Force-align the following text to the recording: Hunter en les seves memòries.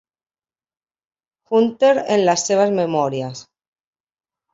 Hunter 1.51 1.91
en 2.15 2.23
les 2.29 2.45
seves 2.47 2.73
memòries. 2.79 3.43